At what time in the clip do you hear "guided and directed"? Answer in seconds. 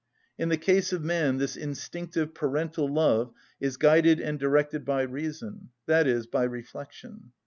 3.77-4.83